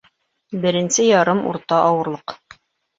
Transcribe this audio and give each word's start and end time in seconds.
Беренсе 0.63 1.07
ярым 1.11 1.45
урта 1.53 1.85
ауырлыҡ 1.95 2.39